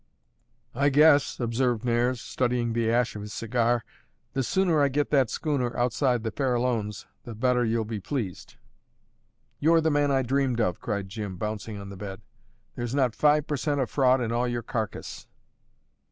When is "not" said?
12.95-13.13